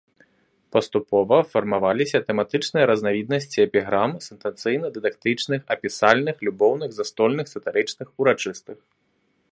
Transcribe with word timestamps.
Паступова 0.75 1.37
фармаваліся 1.51 2.21
тэматычныя 2.31 2.85
разнавіднасці 2.91 3.57
эпіграм 3.67 4.17
сентэнцыйна-дыдактычных, 4.29 5.59
апісальных, 5.77 6.35
любоўных, 6.49 6.89
застольных, 7.01 7.45
сатырычных, 7.57 8.07
урачыстых. 8.23 8.77